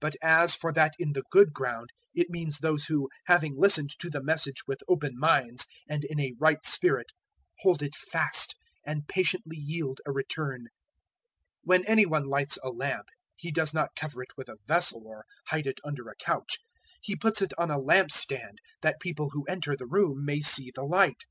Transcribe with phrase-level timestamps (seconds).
[0.00, 4.08] But as for that in the good ground, it means those who, having listened to
[4.08, 7.12] the Message with open minds and in a right spirit,
[7.60, 8.54] hold it fast,
[8.86, 10.68] and patiently yield a return.
[11.58, 15.06] 008:016 "When any one lights a lamp, he does not cover it with a vessel
[15.06, 16.60] or hide it under a couch;
[17.02, 20.84] he puts it on a lampstand, that people who enter the room may see the
[20.84, 21.24] light.